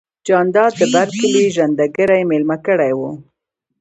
جانداد 0.27 0.71
د 0.81 0.81
بر 0.93 1.07
کلي 1.19 1.43
ژرندګړی 1.55 2.21
ميلمه 2.31 2.57
کړی 2.65 2.91
و. 2.95 3.01